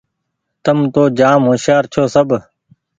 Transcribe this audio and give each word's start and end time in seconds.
تم 0.63 0.77
تو 0.93 1.03
جآم 1.17 1.41
هوشيآر 1.49 1.83
ڇوٚنٚ 1.93 2.13
سب 2.13 2.27